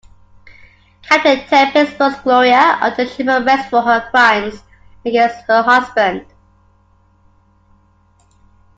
[1.03, 4.63] Captain Tempest puts Gloria under ship arrest for her crimes
[5.05, 6.25] against her husband.